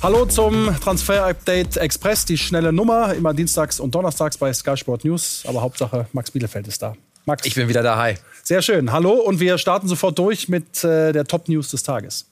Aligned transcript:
Hallo 0.00 0.26
zum 0.26 0.72
Transfer 0.80 1.26
Update 1.26 1.76
Express, 1.76 2.24
die 2.24 2.38
schnelle 2.38 2.72
Nummer, 2.72 3.14
immer 3.14 3.34
dienstags 3.34 3.80
und 3.80 3.92
donnerstags 3.96 4.38
bei 4.38 4.52
Sky 4.52 4.76
Sport 4.76 5.04
News. 5.04 5.42
Aber 5.44 5.60
Hauptsache, 5.60 6.06
Max 6.12 6.30
Bielefeld 6.30 6.68
ist 6.68 6.80
da. 6.80 6.94
Max. 7.26 7.44
Ich 7.44 7.56
bin 7.56 7.68
wieder 7.68 7.82
da, 7.82 7.96
hi. 7.96 8.14
Sehr 8.44 8.62
schön. 8.62 8.92
Hallo 8.92 9.14
und 9.14 9.40
wir 9.40 9.58
starten 9.58 9.88
sofort 9.88 10.16
durch 10.16 10.48
mit 10.48 10.84
äh, 10.84 11.12
der 11.12 11.24
Top 11.24 11.48
News 11.48 11.72
des 11.72 11.82
Tages. 11.82 12.26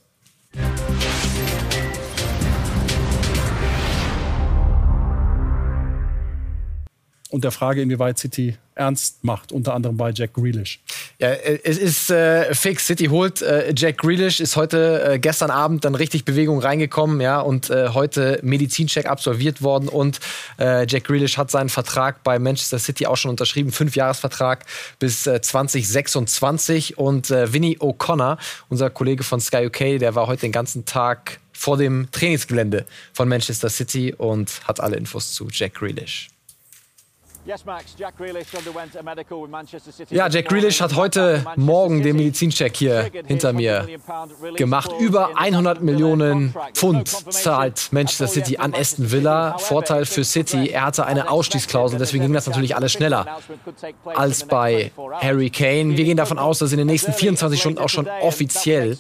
und 7.37 7.45
der 7.45 7.51
Frage, 7.51 7.83
inwieweit 7.83 8.19
City 8.19 8.57
ernst 8.75 9.23
macht, 9.23 9.53
unter 9.53 9.75
anderem 9.75 9.97
bei 9.97 10.11
Jack 10.11 10.33
Grealish. 10.33 10.81
Ja, 11.19 11.29
äh, 11.29 11.61
es 11.65 11.79
ist 11.79 12.11
äh, 12.11 12.55
fix. 12.55 12.87
City 12.87 13.07
holt 13.07 13.41
äh, 13.41 13.73
Jack 13.75 13.99
Grealish, 13.99 14.41
ist 14.41 14.57
heute 14.57 15.13
äh, 15.15 15.19
gestern 15.19 15.51
Abend 15.51 15.85
dann 15.85 15.95
richtig 15.95 16.25
Bewegung 16.25 16.59
reingekommen, 16.61 17.21
ja, 17.21 17.41
und 17.41 17.71
äh, 17.71 17.89
heute 17.95 18.39
Medizincheck 18.43 19.07
absolviert 19.07 19.63
worden 19.63 19.89
und 19.89 20.21
äh, 20.59 20.87
Jack 20.87 21.05
Grealish 21.05 21.39
hat 21.39 21.51
seinen 21.51 21.71
Vertrag 21.71 22.23
bei 22.23 22.39
Manchester 22.39 22.79
City 22.79 23.07
auch 23.07 23.17
schon 23.17 23.31
unterschrieben, 23.31 23.73
Fünfjahresvertrag 23.73 24.65
bis 24.99 25.23
2026 25.23 26.99
und 26.99 27.31
Vinny 27.31 27.79
O'Connor, 27.79 28.39
unser 28.69 28.91
Kollege 28.91 29.25
von 29.25 29.41
Sky 29.41 29.67
UK, 29.67 29.99
der 29.99 30.15
war 30.15 30.27
heute 30.27 30.43
den 30.43 30.53
ganzen 30.53 30.85
Tag 30.85 31.41
vor 31.53 31.77
dem 31.77 32.09
Trainingsgelände 32.13 32.85
von 33.13 33.29
Manchester 33.29 33.71
City 33.71 34.15
und 34.17 34.61
hat 34.65 34.81
alle 34.81 34.97
Infos 34.97 35.33
zu 35.33 35.49
Jack 35.51 35.75
Grealish. 35.75 36.29
Ja, 40.11 40.29
Jack 40.29 40.49
Grealish 40.49 40.81
hat 40.81 40.97
heute 40.97 41.45
Morgen 41.55 42.03
den 42.03 42.17
Medizincheck 42.17 42.77
hier 42.77 43.09
hinter 43.27 43.53
mir 43.53 43.87
gemacht. 44.57 44.91
Über 44.99 45.39
100 45.39 45.81
Millionen 45.81 46.53
Pfund 46.75 47.09
zahlt 47.33 47.93
Manchester 47.93 48.27
City 48.27 48.57
an 48.57 48.75
Aston 48.75 49.13
Villa. 49.13 49.59
Vorteil 49.59 50.07
für 50.07 50.25
City, 50.25 50.71
er 50.71 50.87
hatte 50.87 51.07
eine 51.07 51.31
Ausstiegsklausel, 51.31 52.01
deswegen 52.01 52.25
ging 52.25 52.33
das 52.33 52.47
natürlich 52.47 52.75
alles 52.75 52.93
schneller 52.93 53.39
als 54.05 54.45
bei 54.45 54.91
Harry 55.21 55.51
Kane. 55.51 55.97
Wir 55.97 56.05
gehen 56.05 56.17
davon 56.17 56.41
aus, 56.41 56.59
dass 56.59 56.73
in 56.73 56.79
den 56.79 56.89
nächsten 56.89 57.13
24 57.13 57.61
Stunden 57.61 57.79
auch 57.79 57.89
schon 57.89 58.09
offiziell 58.23 58.99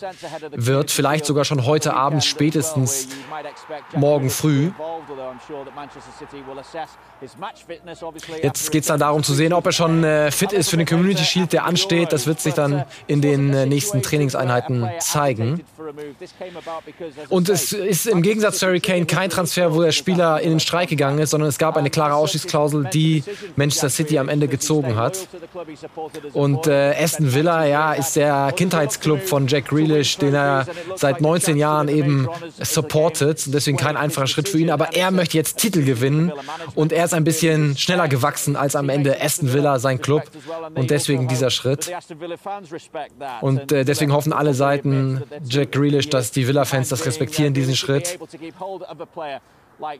wird. 0.53 0.93
Vielleicht 0.93 1.27
sogar 1.27 1.45
schon 1.45 1.67
heute 1.67 1.95
Abend, 1.95 2.25
spätestens 2.25 3.09
morgen 3.97 4.31
früh. 4.31 4.71
Jetzt 8.43 8.71
geht 8.71 8.83
es 8.83 8.89
dann 8.89 9.01
darum 9.01 9.23
zu 9.23 9.35
sehen, 9.35 9.53
ob 9.53 9.67
er 9.67 9.73
schon 9.73 10.05
äh, 10.05 10.31
fit 10.31 10.53
ist 10.53 10.71
für 10.71 10.77
den 10.77 10.87
Community 10.87 11.25
Shield, 11.25 11.53
der 11.53 11.65
ansteht. 11.65 12.13
Das 12.13 12.27
wird 12.27 12.41
sich 12.41 12.55
dann 12.55 12.85
in 13.07 13.21
den 13.21 13.53
äh, 13.53 13.67
nächsten 13.67 14.03
Trainingseinheiten 14.03 14.89
zeigen. 15.01 15.63
Und 17.29 17.49
es 17.49 17.73
ist 17.73 18.07
im 18.07 18.23
Gegensatz 18.23 18.59
zu 18.59 18.67
Harry 18.67 18.81
Kane 18.81 19.07
kein 19.07 19.31
Transfer, 19.31 19.75
wo 19.75 19.83
der 19.83 19.93
Spieler 19.93 20.41
in 20.41 20.51
den 20.51 20.61
Streik 20.61 20.89
gegangen 20.89 21.19
ist, 21.19 21.31
sondern 21.31 21.49
es 21.49 21.59
gab 21.59 21.77
eine 21.77 21.91
klare 21.91 22.15
Ausschießklausel, 22.15 22.89
die 22.93 23.23
Manchester 23.57 23.91
City 23.91 24.19
am 24.19 24.29
Ende 24.29 24.49
gezogen 24.49 24.97
hat. 24.97 25.29
Und 26.33 26.67
äh, 26.67 26.95
Aston 26.99 27.35
Villa, 27.35 27.67
ja, 27.67 27.93
ist 27.93 28.17
der 28.17 28.53
Kindheitsclub 28.57 29.23
von 29.23 29.47
Jack 29.47 29.69
Grealish, 29.69 30.19
den 30.19 30.35
er 30.35 30.67
seit 30.97 31.21
19 31.21 31.57
Jahren 31.57 31.89
eben 31.89 32.29
supportet. 32.61 33.43
Deswegen 33.47 33.77
kein 33.77 33.97
einfacher 33.97 34.27
Schritt 34.27 34.49
für 34.49 34.59
ihn. 34.59 34.71
Aber 34.71 34.95
er 34.95 35.11
möchte 35.11 35.37
jetzt 35.37 35.59
Titel 35.59 35.85
gewinnen 35.85 36.33
und 36.75 36.93
er 36.93 37.05
ist 37.05 37.15
ein 37.15 37.25
bisschen 37.25 37.77
schneller 37.77 38.09
gewachsen 38.27 38.57
als 38.57 38.75
am 38.75 38.89
Ende 38.89 39.21
Aston 39.21 39.53
Villa, 39.53 39.79
sein 39.79 40.01
Club. 40.01 40.23
Und 40.75 40.91
deswegen 40.91 41.29
dieser 41.29 41.51
Schritt. 41.51 41.91
Und 43.41 43.73
äh, 43.73 43.85
deswegen 43.85 44.13
hoffen 44.13 44.33
alle 44.33 44.55
Seiten, 44.55 45.23
Jack 45.49 45.73
Grealish, 45.73 46.09
dass 46.09 46.33
die 46.33 46.47
Villa-Fans 46.49 46.89
das 46.89 47.07
respektieren, 47.07 47.55
diesen 47.55 47.77
Schritt. 47.77 48.19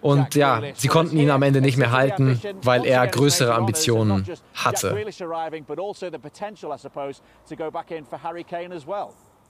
Und 0.01 0.35
ja, 0.35 0.63
sie 0.75 0.89
konnten 0.89 1.19
ihn 1.19 1.31
am 1.31 1.43
Ende 1.43 1.61
nicht 1.61 1.77
mehr 1.77 1.93
halten, 1.93 2.41
weil 2.63 2.87
er 2.87 3.07
größere 3.07 3.55
Ambitionen 3.55 4.27
hatte. 4.55 4.97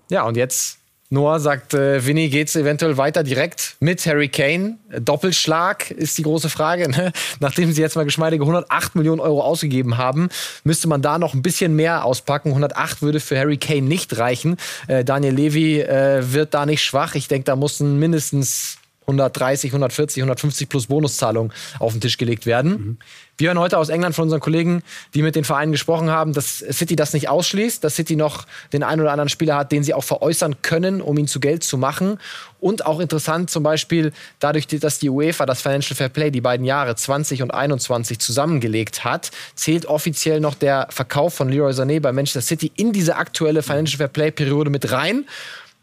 Ja, 0.09 0.23
und 0.25 0.37
jetzt 0.37 0.81
Noah 1.09 1.39
sagt, 1.39 1.73
äh, 1.73 2.05
Vinny, 2.05 2.29
geht's 2.29 2.57
eventuell 2.57 2.97
weiter 2.97 3.23
direkt 3.23 3.77
mit 3.79 4.05
Harry 4.07 4.29
Kane? 4.29 4.79
Doppelschlag 4.99 5.93
ist 5.93 6.19
die 6.19 6.23
große 6.23 6.51
Frage. 6.51 6.91
Ne? 6.91 7.13
Nachdem 7.41 7.71
sie 7.73 7.81
jetzt 7.81 7.95
mal 7.95 8.05
geschmeidige 8.05 8.43
108 8.43 8.97
Millionen 8.97 9.21
Euro 9.21 9.43
ausgegeben 9.43 9.99
haben, 9.99 10.29
müsste 10.65 10.89
man 10.89 11.03
da 11.03 11.19
noch 11.19 11.35
ein 11.35 11.43
bisschen 11.43 11.77
mehr 11.77 12.05
auspacken. 12.05 12.49
108 12.49 13.03
würde 13.03 13.21
für 13.21 13.39
Harry 13.39 13.57
Kane 13.57 13.83
nicht 13.83 14.19
reichen. 14.19 14.57
Äh, 14.89 15.05
Daniel 15.05 15.35
Levy 15.35 15.81
äh, 15.81 16.33
wird 16.33 16.55
da 16.55 16.67
nicht 16.67 16.83
schwach. 16.83 17.15
Ich 17.15 17.29
denke, 17.29 17.45
da 17.45 17.55
mussten 17.55 18.01
mindestens 18.01 18.79
130, 19.07 19.71
140, 19.71 20.23
150 20.23 20.69
plus 20.69 20.87
Bonuszahlung 20.87 21.53
auf 21.79 21.93
den 21.93 22.01
Tisch 22.01 22.19
gelegt 22.19 22.45
werden. 22.45 22.71
Mhm. 22.71 22.99
Wir 23.39 23.49
hören 23.49 23.59
heute 23.59 23.77
aus 23.77 23.91
England 23.91 24.15
von 24.15 24.25
unseren 24.25 24.41
Kollegen, 24.41 24.83
die 25.15 25.21
mit 25.21 25.37
den 25.37 25.45
Vereinen 25.45 25.71
gesprochen 25.71 26.11
haben, 26.11 26.33
dass 26.33 26.59
City 26.59 26.97
das 26.97 27.13
nicht 27.13 27.29
ausschließt, 27.29 27.85
dass 27.85 27.95
City 27.95 28.17
noch 28.17 28.47
den 28.73 28.83
einen 28.83 29.03
oder 29.03 29.13
anderen 29.13 29.29
Spieler 29.29 29.57
hat, 29.57 29.73
den 29.73 29.85
sie 29.85 29.93
auch 29.93 30.05
veräußern 30.05 30.63
können, 30.63 31.03
um 31.03 31.19
ihn 31.19 31.29
zu 31.29 31.39
Geld 31.39 31.63
zu 31.63 31.77
machen. 31.77 32.19
Und 32.61 32.87
auch 32.87 32.99
interessant 32.99 33.51
zum 33.51 33.63
Beispiel 33.63 34.13
dadurch, 34.41 34.67
dass 34.67 34.99
die 34.99 35.11
UEFA 35.11 35.45
das 35.45 35.61
Financial 35.61 35.95
Fair 35.95 36.09
Play 36.09 36.31
die 36.31 36.41
beiden 36.41 36.65
Jahre 36.65 36.97
20 36.97 37.43
und 37.43 37.53
21 37.53 38.19
zusammengelegt 38.19 39.05
hat, 39.05 39.31
zählt 39.55 39.85
offiziell 39.85 40.41
noch 40.41 40.55
der 40.55 40.89
Verkauf 40.91 41.35
von 41.35 41.51
Leroy 41.51 41.73
Sané 41.73 42.01
bei 42.01 42.13
Manchester 42.13 42.41
City 42.41 42.73
in 42.75 42.93
diese 42.93 43.17
aktuelle 43.17 43.63
Financial 43.63 43.99
Fair 43.99 44.09
Play 44.09 44.31
Periode 44.31 44.71
mit 44.71 44.91
rein. 44.91 45.27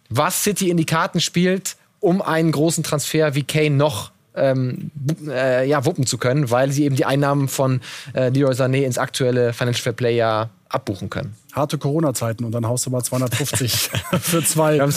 Was 0.09 0.43
City 0.43 0.69
in 0.71 0.77
die 0.77 0.85
Karten 0.85 1.21
spielt, 1.21 1.75
um 2.03 2.21
einen 2.21 2.51
großen 2.51 2.83
Transfer 2.83 3.33
wie 3.33 3.43
Kane 3.43 3.71
noch 3.71 4.11
ähm, 4.35 4.91
äh, 5.27 5.67
ja, 5.67 5.85
wuppen 5.85 6.05
zu 6.05 6.17
können, 6.17 6.51
weil 6.51 6.71
sie 6.71 6.83
eben 6.83 6.95
die 6.95 7.05
Einnahmen 7.05 7.47
von 7.47 7.81
äh, 8.13 8.29
Leroy 8.29 8.53
Sané 8.53 8.83
ins 8.83 8.97
aktuelle 8.97 9.53
Financial 9.53 9.83
Fair 9.83 9.93
Play 9.93 10.17
ja 10.17 10.49
abbuchen 10.67 11.09
können. 11.09 11.35
Harte 11.53 11.77
Corona-Zeiten 11.77 12.43
und 12.45 12.51
dann 12.51 12.67
haust 12.67 12.87
du 12.87 12.89
mal 12.89 13.03
250 13.03 13.71
für 14.21 14.43
zwei 14.43 14.77
äh, 14.77 14.89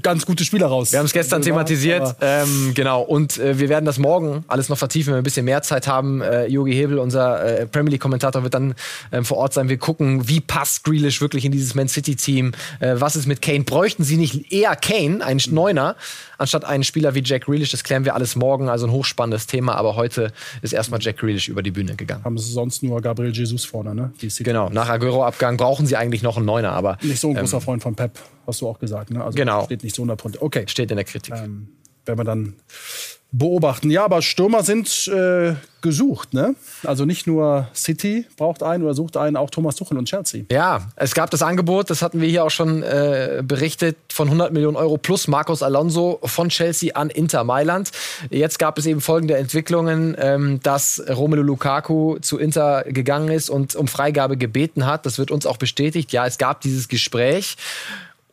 ganz 0.00 0.24
gute 0.24 0.44
Spieler 0.44 0.66
raus. 0.66 0.92
Wir 0.92 1.00
haben 1.00 1.06
es 1.06 1.12
gestern 1.12 1.42
thematisiert, 1.42 2.14
ähm, 2.20 2.72
genau. 2.74 3.02
Und 3.02 3.38
äh, 3.38 3.58
wir 3.58 3.68
werden 3.68 3.84
das 3.84 3.98
morgen 3.98 4.44
alles 4.46 4.68
noch 4.68 4.78
vertiefen, 4.78 5.08
wenn 5.08 5.16
wir 5.16 5.22
ein 5.22 5.24
bisschen 5.24 5.44
mehr 5.44 5.62
Zeit 5.62 5.88
haben. 5.88 6.22
Äh, 6.22 6.46
Jogi 6.46 6.72
Hebel, 6.72 6.98
unser 6.98 7.44
äh, 7.44 7.66
Premier 7.66 7.90
League-Kommentator, 7.92 8.44
wird 8.44 8.54
dann 8.54 8.76
ähm, 9.10 9.24
vor 9.24 9.38
Ort 9.38 9.54
sein. 9.54 9.68
Wir 9.68 9.76
gucken, 9.76 10.28
wie 10.28 10.40
passt 10.40 10.84
Grealish 10.84 11.20
wirklich 11.20 11.44
in 11.44 11.50
dieses 11.50 11.74
Man 11.74 11.88
City-Team. 11.88 12.52
Äh, 12.78 12.94
was 12.98 13.16
ist 13.16 13.26
mit 13.26 13.42
Kane? 13.42 13.64
Bräuchten 13.64 14.04
sie 14.04 14.16
nicht 14.16 14.52
eher 14.52 14.76
Kane, 14.76 15.24
einen 15.24 15.40
Neuner, 15.50 15.96
anstatt 16.38 16.64
einen 16.64 16.84
Spieler 16.84 17.16
wie 17.16 17.22
Jack 17.24 17.46
Grealish? 17.46 17.72
Das 17.72 17.82
klären 17.82 18.04
wir 18.04 18.14
alles 18.14 18.36
morgen. 18.36 18.68
Also 18.68 18.86
ein 18.86 18.92
hochspannendes 18.92 19.48
Thema. 19.48 19.74
Aber 19.74 19.96
heute 19.96 20.32
ist 20.62 20.72
erstmal 20.72 21.00
Jack 21.02 21.18
Grealish 21.18 21.48
über 21.48 21.62
die 21.62 21.72
Bühne 21.72 21.96
gegangen. 21.96 22.22
Haben 22.22 22.38
sie 22.38 22.52
sonst 22.52 22.84
nur 22.84 23.00
Gabriel 23.00 23.32
Jesus 23.32 23.64
vorne, 23.64 23.96
ne? 23.96 24.12
genau. 24.38 24.70
Nach 24.70 24.88
Aguero-Abgang 24.88 25.56
brauchen 25.56 25.86
sie 25.86 25.96
eigentlich 26.04 26.22
noch 26.22 26.36
einen 26.36 26.46
Neuner, 26.46 26.72
aber. 26.72 26.98
Nicht 27.02 27.20
so 27.20 27.28
ein 27.28 27.34
großer 27.34 27.56
ähm, 27.56 27.62
Freund 27.62 27.82
von 27.82 27.94
Pep, 27.94 28.18
hast 28.46 28.60
du 28.60 28.68
auch 28.68 28.78
gesagt, 28.78 29.10
ne? 29.10 29.24
Also 29.24 29.36
genau. 29.36 29.64
Steht 29.64 29.82
nicht 29.82 29.96
so 29.96 30.02
100 30.02 30.40
Okay. 30.40 30.64
Steht 30.68 30.90
in 30.90 30.96
der 30.96 31.04
Kritik. 31.04 31.34
Ähm, 31.36 31.68
wenn 32.06 32.18
wir 32.18 32.24
dann 32.24 32.54
beobachten. 33.38 33.90
Ja, 33.90 34.04
aber 34.04 34.22
Stürmer 34.22 34.62
sind 34.62 35.08
äh, 35.08 35.54
gesucht, 35.80 36.34
ne? 36.34 36.54
Also 36.84 37.04
nicht 37.04 37.26
nur 37.26 37.68
City 37.74 38.26
braucht 38.36 38.62
einen 38.62 38.84
oder 38.84 38.94
sucht 38.94 39.16
einen, 39.16 39.36
auch 39.36 39.50
Thomas 39.50 39.74
Tuchel 39.74 39.98
und 39.98 40.06
Chelsea. 40.06 40.44
Ja, 40.50 40.88
es 40.94 41.14
gab 41.14 41.30
das 41.30 41.42
Angebot, 41.42 41.90
das 41.90 42.00
hatten 42.00 42.20
wir 42.20 42.28
hier 42.28 42.44
auch 42.44 42.50
schon 42.50 42.82
äh, 42.84 43.42
berichtet, 43.44 43.96
von 44.08 44.28
100 44.28 44.52
Millionen 44.52 44.76
Euro 44.76 44.98
plus 44.98 45.26
Marcos 45.26 45.62
Alonso 45.62 46.20
von 46.24 46.48
Chelsea 46.48 46.94
an 46.94 47.10
Inter 47.10 47.42
Mailand. 47.42 47.90
Jetzt 48.30 48.58
gab 48.58 48.78
es 48.78 48.86
eben 48.86 49.00
folgende 49.00 49.36
Entwicklungen, 49.36 50.16
ähm, 50.18 50.60
dass 50.62 51.02
Romelu 51.08 51.42
Lukaku 51.42 52.18
zu 52.20 52.38
Inter 52.38 52.84
gegangen 52.84 53.30
ist 53.30 53.50
und 53.50 53.74
um 53.74 53.88
Freigabe 53.88 54.36
gebeten 54.36 54.86
hat. 54.86 55.06
Das 55.06 55.18
wird 55.18 55.32
uns 55.32 55.44
auch 55.44 55.56
bestätigt. 55.56 56.12
Ja, 56.12 56.24
es 56.24 56.38
gab 56.38 56.60
dieses 56.60 56.88
Gespräch. 56.88 57.56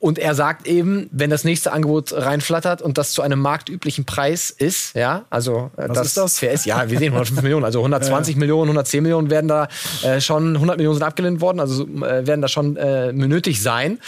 Und 0.01 0.17
er 0.17 0.33
sagt 0.33 0.65
eben, 0.65 1.07
wenn 1.11 1.29
das 1.29 1.43
nächste 1.43 1.71
Angebot 1.71 2.11
reinflattert 2.11 2.81
und 2.81 2.97
das 2.97 3.11
zu 3.11 3.21
einem 3.21 3.37
marktüblichen 3.37 4.03
Preis 4.03 4.49
ist, 4.49 4.95
ja, 4.95 5.25
also 5.29 5.69
äh, 5.77 5.89
Was 5.89 5.97
das, 5.97 6.07
ist 6.07 6.17
das? 6.17 6.39
PS, 6.39 6.65
ja, 6.65 6.89
wir 6.89 6.97
sehen 6.97 7.13
105 7.13 7.43
Millionen, 7.43 7.63
also 7.65 7.81
120 7.81 8.33
ja. 8.33 8.39
Millionen, 8.39 8.69
110 8.69 9.03
Millionen 9.03 9.29
werden 9.29 9.47
da 9.47 9.67
äh, 10.01 10.19
schon, 10.19 10.55
100 10.55 10.77
Millionen 10.77 10.95
sind 10.95 11.03
abgelehnt 11.03 11.39
worden, 11.39 11.59
also 11.59 11.83
äh, 11.83 12.25
werden 12.25 12.41
da 12.41 12.47
schon 12.47 12.77
äh, 12.77 13.13
nötig 13.13 13.61
sein. 13.61 13.99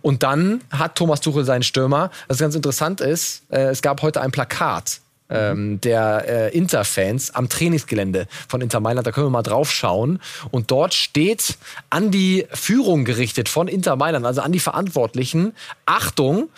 Und 0.00 0.22
dann 0.22 0.62
hat 0.70 0.94
Thomas 0.96 1.20
Tuchel 1.20 1.44
seinen 1.44 1.64
Stürmer. 1.64 2.10
Was 2.28 2.38
ganz 2.38 2.54
interessant 2.54 3.02
ist, 3.02 3.42
äh, 3.50 3.64
es 3.64 3.82
gab 3.82 4.00
heute 4.00 4.22
ein 4.22 4.30
Plakat 4.30 5.02
ähm, 5.32 5.80
der 5.80 6.24
äh, 6.28 6.56
Inter-Fans 6.56 7.34
am 7.34 7.48
Trainingsgelände 7.48 8.26
von 8.48 8.60
Inter 8.60 8.80
Mailand. 8.80 9.06
Da 9.06 9.12
können 9.12 9.26
wir 9.26 9.30
mal 9.30 9.42
drauf 9.42 9.72
schauen. 9.72 10.20
Und 10.50 10.70
dort 10.70 10.94
steht 10.94 11.56
an 11.90 12.10
die 12.10 12.46
Führung 12.52 13.04
gerichtet 13.04 13.48
von 13.48 13.68
Inter 13.68 13.96
Mailand, 13.96 14.26
also 14.26 14.40
an 14.40 14.52
die 14.52 14.60
Verantwortlichen, 14.60 15.54
Achtung, 15.86 16.48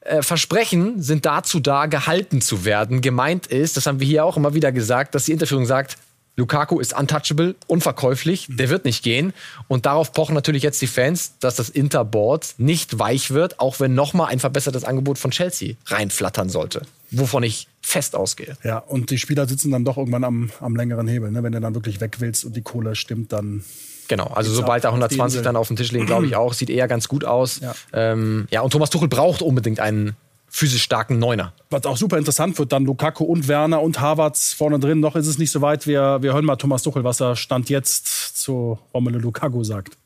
äh, 0.00 0.22
Versprechen 0.22 1.02
sind 1.02 1.26
dazu 1.26 1.60
da, 1.60 1.86
gehalten 1.86 2.40
zu 2.40 2.64
werden. 2.64 3.00
Gemeint 3.00 3.46
ist, 3.46 3.76
das 3.76 3.86
haben 3.86 4.00
wir 4.00 4.06
hier 4.06 4.24
auch 4.24 4.36
immer 4.36 4.54
wieder 4.54 4.72
gesagt, 4.72 5.14
dass 5.14 5.24
die 5.24 5.32
Interführung 5.32 5.66
sagt, 5.66 5.96
Lukaku 6.38 6.78
ist 6.78 6.96
untouchable, 6.96 7.56
unverkäuflich, 7.66 8.46
der 8.48 8.70
wird 8.70 8.84
nicht 8.84 9.02
gehen. 9.02 9.32
Und 9.66 9.86
darauf 9.86 10.12
pochen 10.12 10.36
natürlich 10.36 10.62
jetzt 10.62 10.80
die 10.80 10.86
Fans, 10.86 11.32
dass 11.40 11.56
das 11.56 11.68
Interboard 11.68 12.54
nicht 12.58 12.98
weich 13.00 13.32
wird, 13.32 13.58
auch 13.58 13.80
wenn 13.80 13.94
nochmal 13.94 14.28
ein 14.28 14.38
verbessertes 14.38 14.84
Angebot 14.84 15.18
von 15.18 15.32
Chelsea 15.32 15.74
reinflattern 15.86 16.48
sollte. 16.48 16.82
Wovon 17.10 17.42
ich 17.42 17.66
fest 17.80 18.14
ausgehe. 18.14 18.56
Ja, 18.62 18.78
und 18.78 19.10
die 19.10 19.18
Spieler 19.18 19.48
sitzen 19.48 19.72
dann 19.72 19.84
doch 19.84 19.96
irgendwann 19.96 20.22
am, 20.22 20.50
am 20.60 20.76
längeren 20.76 21.08
Hebel. 21.08 21.32
Ne? 21.32 21.42
Wenn 21.42 21.52
du 21.52 21.60
dann 21.60 21.74
wirklich 21.74 22.00
weg 22.00 22.16
willst 22.20 22.44
und 22.44 22.54
die 22.54 22.62
Kohle 22.62 22.94
stimmt, 22.94 23.32
dann 23.32 23.64
Genau, 24.06 24.28
also 24.28 24.50
sobald 24.54 24.84
da 24.84 24.88
120 24.88 25.42
dann 25.42 25.54
auf 25.54 25.66
dem 25.66 25.76
Tisch 25.76 25.92
liegen, 25.92 26.06
glaube 26.06 26.24
ich 26.24 26.34
auch, 26.36 26.54
sieht 26.54 26.70
eher 26.70 26.88
ganz 26.88 27.08
gut 27.08 27.26
aus. 27.26 27.60
Ja. 27.60 27.74
Ähm, 27.92 28.48
ja, 28.50 28.62
und 28.62 28.70
Thomas 28.70 28.88
Tuchel 28.88 29.08
braucht 29.08 29.42
unbedingt 29.42 29.80
einen 29.80 30.16
physisch 30.48 30.82
starken 30.82 31.18
Neuner. 31.18 31.52
Was 31.70 31.84
auch 31.84 31.96
super 31.96 32.18
interessant 32.18 32.58
wird, 32.58 32.72
dann 32.72 32.84
Lukaku 32.84 33.24
und 33.24 33.48
Werner 33.48 33.82
und 33.82 34.00
Havertz 34.00 34.52
vorne 34.52 34.78
drin. 34.78 35.00
Noch 35.00 35.16
ist 35.16 35.26
es 35.26 35.38
nicht 35.38 35.50
so 35.50 35.60
weit. 35.60 35.86
Wir, 35.86 36.18
wir 36.20 36.32
hören 36.32 36.44
mal 36.44 36.56
Thomas 36.56 36.82
Tuchel, 36.82 37.04
was 37.04 37.20
er 37.20 37.36
Stand 37.36 37.68
jetzt 37.70 38.42
zu 38.42 38.78
Romelu 38.94 39.18
Lukaku 39.18 39.64
sagt. 39.64 39.96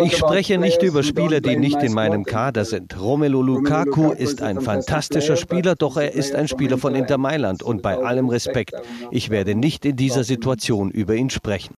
Ich 0.00 0.16
spreche 0.16 0.56
nicht 0.56 0.82
über 0.82 1.02
Spieler, 1.02 1.42
die 1.42 1.56
nicht 1.56 1.82
in 1.82 1.92
meinem 1.92 2.24
Kader 2.24 2.64
sind. 2.64 2.98
Romelu 2.98 3.42
Lukaku 3.42 4.12
ist 4.12 4.40
ein 4.40 4.62
fantastischer 4.62 5.36
Spieler, 5.36 5.74
doch 5.74 5.98
er 5.98 6.12
ist 6.12 6.34
ein 6.34 6.48
Spieler 6.48 6.78
von 6.78 6.94
Inter 6.94 7.18
Mailand 7.18 7.62
und 7.62 7.82
bei 7.82 7.98
allem 7.98 8.30
Respekt, 8.30 8.72
ich 9.10 9.28
werde 9.28 9.54
nicht 9.54 9.84
in 9.84 9.96
dieser 9.96 10.24
Situation 10.24 10.90
über 10.90 11.14
ihn 11.14 11.28
sprechen. 11.28 11.74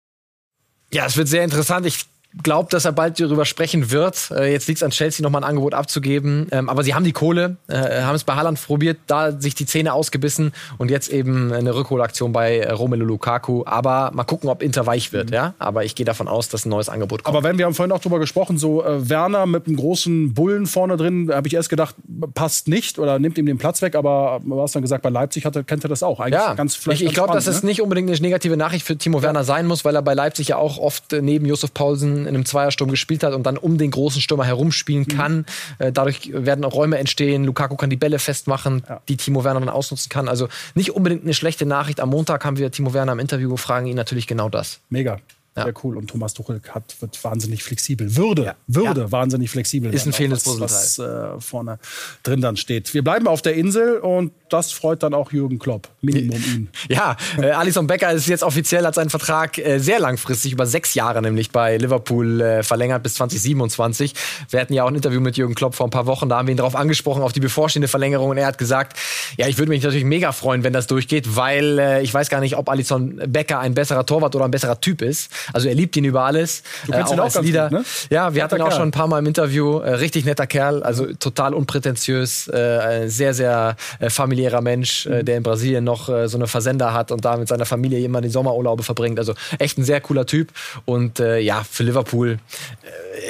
Ja, 0.92 1.06
es 1.06 1.16
wird 1.16 1.26
sehr 1.26 1.42
interessant. 1.42 1.86
Ich 1.86 2.04
glaube, 2.42 2.68
dass 2.70 2.84
er 2.84 2.92
bald 2.92 3.18
darüber 3.20 3.44
sprechen 3.44 3.90
wird. 3.90 4.30
Äh, 4.30 4.52
jetzt 4.52 4.68
liegt 4.68 4.78
es 4.78 4.82
an 4.82 4.90
Chelsea, 4.90 5.22
nochmal 5.22 5.42
ein 5.42 5.48
Angebot 5.48 5.74
abzugeben. 5.74 6.48
Ähm, 6.50 6.68
aber 6.68 6.82
sie 6.82 6.94
haben 6.94 7.04
die 7.04 7.12
Kohle, 7.12 7.56
äh, 7.68 8.02
haben 8.02 8.14
es 8.14 8.24
bei 8.24 8.34
Haaland 8.34 8.60
probiert, 8.60 8.98
da 9.06 9.32
sich 9.32 9.54
die 9.54 9.66
Zähne 9.66 9.92
ausgebissen 9.92 10.52
und 10.78 10.90
jetzt 10.90 11.08
eben 11.08 11.52
eine 11.52 11.74
Rückholaktion 11.74 12.32
bei 12.32 12.58
äh, 12.58 12.72
Romelu 12.72 13.04
Lukaku. 13.04 13.64
Aber 13.64 14.10
mal 14.12 14.24
gucken, 14.24 14.50
ob 14.50 14.62
Inter 14.62 14.86
weich 14.86 15.12
wird. 15.12 15.30
Mhm. 15.30 15.34
Ja? 15.34 15.54
Aber 15.58 15.84
ich 15.84 15.94
gehe 15.94 16.06
davon 16.06 16.28
aus, 16.28 16.48
dass 16.48 16.66
ein 16.66 16.70
neues 16.70 16.88
Angebot 16.88 17.22
kommt. 17.22 17.36
Aber 17.36 17.46
wenn 17.46 17.58
wir 17.58 17.66
haben 17.66 17.74
vorhin 17.74 17.92
auch 17.92 18.00
drüber 18.00 18.18
gesprochen, 18.18 18.58
so 18.58 18.84
äh, 18.84 19.08
Werner 19.08 19.46
mit 19.46 19.66
einem 19.66 19.76
großen 19.76 20.34
Bullen 20.34 20.66
vorne 20.66 20.96
drin, 20.96 21.30
habe 21.32 21.48
ich 21.48 21.54
erst 21.54 21.70
gedacht, 21.70 21.94
passt 22.34 22.68
nicht 22.68 22.98
oder 22.98 23.18
nimmt 23.18 23.38
ihm 23.38 23.46
den 23.46 23.58
Platz 23.58 23.82
weg. 23.82 23.94
Aber 23.94 24.40
du 24.44 24.60
hast 24.60 24.74
dann 24.74 24.82
gesagt, 24.82 25.02
bei 25.02 25.10
Leipzig 25.10 25.44
hat, 25.46 25.66
kennt 25.66 25.84
er 25.84 25.88
das 25.88 26.02
auch. 26.02 26.20
Eigentlich 26.20 26.34
ja, 26.34 26.54
ganz 26.54 26.78
Ich, 26.88 27.04
ich 27.04 27.14
glaube, 27.14 27.32
dass 27.32 27.46
ne? 27.46 27.52
es 27.52 27.62
nicht 27.62 27.80
unbedingt 27.80 28.10
eine 28.10 28.20
negative 28.20 28.56
Nachricht 28.56 28.86
für 28.86 28.96
Timo 28.96 29.18
ja. 29.18 29.24
Werner 29.24 29.44
sein 29.44 29.66
muss, 29.66 29.84
weil 29.84 29.94
er 29.94 30.02
bei 30.02 30.14
Leipzig 30.14 30.48
ja 30.48 30.56
auch 30.56 30.78
oft 30.78 31.12
neben 31.12 31.46
Josef 31.46 31.72
Paulsen 31.72 32.25
in 32.26 32.34
einem 32.34 32.44
Zweiersturm 32.44 32.90
gespielt 32.90 33.22
hat 33.22 33.34
und 33.34 33.44
dann 33.44 33.56
um 33.56 33.78
den 33.78 33.90
großen 33.90 34.20
Stürmer 34.20 34.44
herumspielen 34.44 35.06
mhm. 35.08 35.16
kann. 35.16 35.46
Mhm. 35.78 35.94
dadurch 35.94 36.30
werden 36.32 36.64
auch 36.64 36.74
Räume 36.74 36.98
entstehen. 36.98 37.44
Lukaku 37.44 37.76
kann 37.76 37.90
die 37.90 37.96
Bälle 37.96 38.18
festmachen, 38.18 38.82
ja. 38.88 39.00
die 39.08 39.16
Timo 39.16 39.44
Werner 39.44 39.60
dann 39.60 39.68
ausnutzen 39.68 40.08
kann. 40.08 40.28
Also 40.28 40.48
nicht 40.74 40.90
unbedingt 40.90 41.22
eine 41.22 41.34
schlechte 41.34 41.66
Nachricht. 41.66 42.00
Am 42.00 42.10
Montag 42.10 42.44
haben 42.44 42.56
wir 42.58 42.70
Timo 42.70 42.92
Werner 42.94 43.12
im 43.12 43.18
Interview, 43.18 43.56
fragen 43.56 43.86
ihn 43.86 43.96
natürlich 43.96 44.26
genau 44.26 44.48
das. 44.48 44.80
Mega. 44.90 45.18
Ja. 45.56 45.64
Sehr 45.64 45.74
cool. 45.82 45.96
Und 45.96 46.08
Thomas 46.08 46.34
Tuchel 46.34 46.60
hat, 46.68 46.96
wird 47.00 47.22
wahnsinnig 47.24 47.64
flexibel. 47.64 48.14
Würde, 48.16 48.44
ja. 48.44 48.54
würde 48.66 49.02
ja. 49.02 49.12
wahnsinnig 49.12 49.50
flexibel. 49.50 49.92
Ist 49.92 50.06
ein 50.06 50.12
fehlendes 50.12 50.44
Puzzleteil. 50.44 50.76
Was, 50.76 50.98
was 50.98 51.06
äh, 51.06 51.40
vorne 51.40 51.78
drin 52.22 52.40
dann 52.40 52.56
steht. 52.56 52.92
Wir 52.92 53.02
bleiben 53.02 53.26
auf 53.26 53.42
der 53.42 53.54
Insel 53.54 53.98
und 53.98 54.32
das 54.48 54.72
freut 54.72 55.02
dann 55.02 55.14
auch 55.14 55.32
Jürgen 55.32 55.58
Klopp. 55.58 55.88
Minimum 56.00 56.36
ihn. 56.36 56.68
Ja, 56.88 57.16
äh, 57.38 57.50
Alison 57.50 57.86
Becker 57.86 58.12
ist 58.12 58.26
jetzt 58.28 58.42
offiziell, 58.42 58.86
hat 58.86 58.94
seinen 58.94 59.10
Vertrag 59.10 59.58
äh, 59.58 59.78
sehr 59.78 59.98
langfristig, 59.98 60.52
über 60.52 60.66
sechs 60.66 60.94
Jahre 60.94 61.20
nämlich 61.20 61.50
bei 61.50 61.76
Liverpool 61.78 62.40
äh, 62.40 62.62
verlängert 62.62 63.02
bis 63.02 63.14
2027. 63.14 64.14
Wir 64.50 64.60
hatten 64.60 64.72
ja 64.72 64.84
auch 64.84 64.88
ein 64.88 64.94
Interview 64.94 65.20
mit 65.20 65.36
Jürgen 65.36 65.54
Klopp 65.54 65.74
vor 65.74 65.86
ein 65.86 65.90
paar 65.90 66.06
Wochen, 66.06 66.28
da 66.28 66.38
haben 66.38 66.46
wir 66.46 66.52
ihn 66.52 66.58
darauf 66.58 66.76
angesprochen, 66.76 67.22
auf 67.22 67.32
die 67.32 67.40
bevorstehende 67.40 67.88
Verlängerung. 67.88 68.30
Und 68.30 68.38
er 68.38 68.46
hat 68.46 68.58
gesagt, 68.58 68.96
ja, 69.36 69.48
ich 69.48 69.58
würde 69.58 69.70
mich 69.70 69.82
natürlich 69.82 70.04
mega 70.04 70.32
freuen, 70.32 70.64
wenn 70.64 70.72
das 70.72 70.86
durchgeht, 70.86 71.34
weil 71.36 71.78
äh, 71.78 72.02
ich 72.02 72.12
weiß 72.12 72.28
gar 72.28 72.40
nicht, 72.40 72.56
ob 72.56 72.68
Alison 72.68 73.20
Becker 73.26 73.58
ein 73.58 73.74
besserer 73.74 74.06
Torwart 74.06 74.34
oder 74.36 74.44
ein 74.44 74.50
besserer 74.50 74.80
Typ 74.80 75.02
ist. 75.02 75.30
Also 75.52 75.68
er 75.68 75.74
liebt 75.74 75.96
ihn 75.96 76.04
über 76.04 76.22
alles. 76.24 76.62
Du 76.86 76.92
kennst 76.92 77.12
äh, 77.12 77.14
ihn 77.14 77.20
auch 77.20 77.24
als 77.24 77.40
Lieder. 77.40 77.68
Gut, 77.68 77.78
ne? 77.78 77.84
Ja, 78.10 78.34
wir 78.34 78.42
hatten 78.42 78.56
ihn 78.56 78.62
auch 78.62 78.72
schon 78.72 78.88
ein 78.88 78.92
paar 78.92 79.08
Mal 79.08 79.18
im 79.18 79.26
Interview. 79.26 79.80
Äh, 79.80 79.94
richtig 79.94 80.24
netter 80.24 80.46
Kerl, 80.46 80.82
also 80.82 81.06
total 81.14 81.54
unprätentiös, 81.54 82.48
äh, 82.48 83.08
sehr, 83.08 83.34
sehr 83.34 83.76
äh, 83.98 84.10
familiärer 84.10 84.60
Mensch, 84.60 85.06
äh, 85.06 85.22
der 85.22 85.36
in 85.36 85.42
Brasilien 85.42 85.84
noch 85.84 86.08
äh, 86.08 86.28
so 86.28 86.38
eine 86.38 86.46
Versender 86.46 86.92
hat 86.92 87.10
und 87.12 87.24
da 87.24 87.36
mit 87.36 87.48
seiner 87.48 87.66
Familie 87.66 88.04
immer 88.04 88.20
die 88.20 88.30
Sommerurlaube 88.30 88.82
verbringt. 88.82 89.18
Also 89.18 89.34
echt 89.58 89.78
ein 89.78 89.84
sehr 89.84 90.00
cooler 90.00 90.26
Typ. 90.26 90.52
Und 90.84 91.18
ja, 91.18 91.64
für 91.68 91.82
Liverpool 91.82 92.38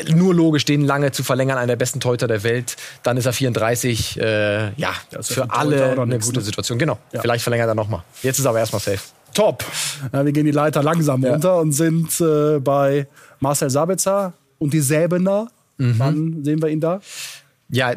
nur 0.08 0.34
logisch, 0.34 0.64
den 0.64 0.84
lange 0.84 1.12
zu 1.12 1.22
verlängern, 1.22 1.58
einer 1.58 1.68
der 1.68 1.76
besten 1.76 2.00
Teuter 2.00 2.26
der 2.26 2.42
Welt. 2.42 2.76
Dann 3.02 3.16
ist 3.16 3.26
er 3.26 3.32
34. 3.32 4.20
Äh, 4.20 4.72
ja, 4.74 4.92
für 5.20 5.50
alle 5.50 5.92
eine 6.00 6.18
gute 6.18 6.38
ne? 6.38 6.44
Situation. 6.44 6.78
Genau. 6.78 6.98
Ja. 7.12 7.20
Vielleicht 7.20 7.42
verlängert 7.42 7.68
er 7.68 7.74
nochmal. 7.74 8.02
Jetzt 8.22 8.38
ist 8.38 8.44
er 8.44 8.50
aber 8.50 8.58
erstmal 8.58 8.80
safe. 8.80 9.00
Top. 9.36 9.64
Ja, 10.14 10.24
wir 10.24 10.32
gehen 10.32 10.46
die 10.46 10.50
Leiter 10.50 10.82
langsam 10.82 11.22
ja. 11.22 11.32
runter 11.32 11.60
und 11.60 11.72
sind 11.72 12.18
äh, 12.22 12.58
bei 12.58 13.06
Marcel 13.38 13.68
Sabitzer 13.68 14.32
und 14.58 14.72
die 14.72 14.80
Säbener. 14.80 15.48
Mhm. 15.76 15.94
Wann 15.98 16.42
sehen 16.44 16.62
wir 16.62 16.70
ihn 16.70 16.80
da? 16.80 17.00
Ja, 17.68 17.92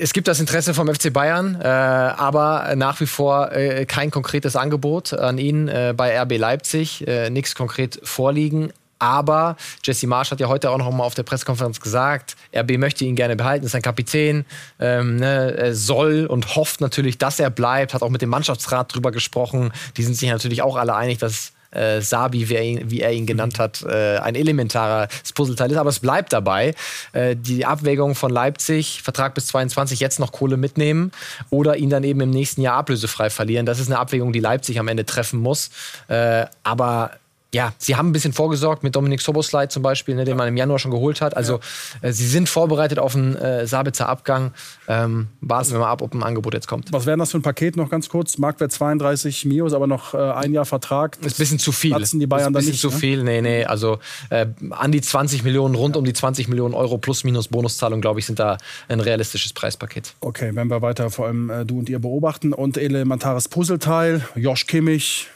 es 0.00 0.12
gibt 0.12 0.26
das 0.26 0.40
Interesse 0.40 0.74
vom 0.74 0.92
FC 0.92 1.12
Bayern, 1.12 1.60
äh, 1.60 1.66
aber 1.66 2.74
nach 2.74 3.00
wie 3.00 3.06
vor 3.06 3.52
äh, 3.52 3.84
kein 3.86 4.10
konkretes 4.10 4.56
Angebot 4.56 5.12
an 5.12 5.38
ihn 5.38 5.68
äh, 5.68 5.94
bei 5.96 6.20
RB 6.20 6.38
Leipzig, 6.38 7.06
äh, 7.06 7.30
nichts 7.30 7.54
konkret 7.54 8.00
vorliegen. 8.02 8.72
Aber 9.04 9.56
Jesse 9.84 10.06
Marsch 10.06 10.30
hat 10.30 10.40
ja 10.40 10.48
heute 10.48 10.70
auch 10.70 10.78
noch 10.78 10.90
mal 10.90 11.04
auf 11.04 11.14
der 11.14 11.24
Pressekonferenz 11.24 11.78
gesagt, 11.78 12.36
RB 12.56 12.78
möchte 12.78 13.04
ihn 13.04 13.16
gerne 13.16 13.36
behalten, 13.36 13.66
ist 13.66 13.72
sein 13.72 13.82
Kapitän, 13.82 14.46
ähm, 14.80 15.16
ne, 15.16 15.74
soll 15.74 16.24
und 16.24 16.56
hofft 16.56 16.80
natürlich, 16.80 17.18
dass 17.18 17.38
er 17.38 17.50
bleibt, 17.50 17.92
hat 17.92 18.02
auch 18.02 18.08
mit 18.08 18.22
dem 18.22 18.30
Mannschaftsrat 18.30 18.94
drüber 18.94 19.12
gesprochen. 19.12 19.72
Die 19.98 20.02
sind 20.02 20.16
sich 20.16 20.30
natürlich 20.30 20.62
auch 20.62 20.76
alle 20.76 20.94
einig, 20.94 21.18
dass 21.18 21.52
äh, 21.70 22.00
Sabi, 22.00 22.48
wie 22.48 22.54
er, 22.54 22.62
ihn, 22.62 22.90
wie 22.90 23.00
er, 23.00 23.12
ihn, 23.12 23.26
genannt 23.26 23.58
hat, 23.58 23.82
äh, 23.82 24.16
ein 24.18 24.36
elementares 24.36 25.32
Puzzleteil 25.34 25.70
ist. 25.70 25.76
Aber 25.76 25.90
es 25.90 25.98
bleibt 25.98 26.32
dabei. 26.32 26.74
Äh, 27.12 27.36
die 27.36 27.66
Abwägung 27.66 28.14
von 28.14 28.30
Leipzig, 28.30 29.02
Vertrag 29.02 29.34
bis 29.34 29.48
22, 29.48 30.00
jetzt 30.00 30.18
noch 30.18 30.32
Kohle 30.32 30.56
mitnehmen 30.56 31.12
oder 31.50 31.76
ihn 31.76 31.90
dann 31.90 32.04
eben 32.04 32.20
im 32.22 32.30
nächsten 32.30 32.62
Jahr 32.62 32.76
ablösefrei 32.76 33.28
verlieren. 33.28 33.66
Das 33.66 33.80
ist 33.80 33.88
eine 33.88 33.98
Abwägung, 33.98 34.32
die 34.32 34.40
Leipzig 34.40 34.78
am 34.78 34.88
Ende 34.88 35.04
treffen 35.04 35.40
muss. 35.40 35.70
Äh, 36.08 36.46
aber 36.62 37.10
ja, 37.54 37.72
sie 37.78 37.94
haben 37.94 38.08
ein 38.08 38.12
bisschen 38.12 38.32
vorgesorgt 38.32 38.82
mit 38.82 38.96
Dominik 38.96 39.20
Soboslai 39.20 39.68
zum 39.68 39.82
Beispiel, 39.82 40.16
ne, 40.16 40.24
den 40.24 40.36
man 40.36 40.48
im 40.48 40.56
Januar 40.56 40.80
schon 40.80 40.90
geholt 40.90 41.20
hat. 41.20 41.36
Also 41.36 41.60
ja. 42.02 42.08
äh, 42.08 42.12
sie 42.12 42.26
sind 42.26 42.48
vorbereitet 42.48 42.98
auf 42.98 43.14
einen 43.14 43.36
äh, 43.36 43.66
Sabitzer 43.66 44.08
Abgang. 44.08 44.52
Ähm, 44.88 45.28
warten 45.40 45.70
wir 45.70 45.78
mal 45.78 45.90
ab, 45.90 46.02
ob 46.02 46.12
ein 46.14 46.24
Angebot 46.24 46.52
jetzt 46.52 46.66
kommt. 46.66 46.92
Was 46.92 47.06
wäre 47.06 47.16
das 47.16 47.30
für 47.30 47.38
ein 47.38 47.42
Paket 47.42 47.76
noch 47.76 47.88
ganz 47.88 48.08
kurz? 48.08 48.38
Marktwert 48.38 48.72
32 48.72 49.44
Mios, 49.44 49.72
aber 49.72 49.86
noch 49.86 50.14
äh, 50.14 50.18
ein 50.18 50.52
Jahr 50.52 50.64
Vertrag. 50.64 51.16
Das 51.22 51.32
ist 51.32 51.38
ein 51.38 51.42
bisschen 51.42 51.58
zu 51.60 51.70
viel. 51.70 51.94
Platzen 51.94 52.18
die 52.18 52.26
Bayern 52.26 52.42
ist 52.42 52.46
ein 52.48 52.52
bisschen 52.54 52.74
zu 52.74 52.88
ne? 52.88 52.96
viel. 52.96 53.22
Nee, 53.22 53.40
nee, 53.40 53.64
also 53.64 54.00
äh, 54.30 54.46
an 54.70 54.90
die 54.90 55.00
20 55.00 55.44
Millionen, 55.44 55.76
rund 55.76 55.94
ja. 55.94 56.00
um 56.00 56.04
die 56.04 56.12
20 56.12 56.48
Millionen 56.48 56.74
Euro 56.74 56.98
plus 56.98 57.22
minus 57.22 57.46
Bonuszahlung, 57.46 58.00
glaube 58.00 58.18
ich, 58.18 58.26
sind 58.26 58.40
da 58.40 58.58
ein 58.88 58.98
realistisches 58.98 59.52
Preispaket. 59.52 60.14
Okay, 60.20 60.50
wenn 60.54 60.68
wir 60.68 60.82
weiter 60.82 61.08
vor 61.08 61.26
allem 61.26 61.50
äh, 61.50 61.64
du 61.64 61.78
und 61.78 61.88
ihr 61.88 62.00
beobachten 62.00 62.52
und 62.52 62.76
elementares 62.76 63.48
Puzzleteil, 63.48 64.26
Josh 64.34 64.66
Kimmich 64.66 65.28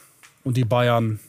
und 0.42 0.56
die 0.56 0.64
Bayern 0.64 1.20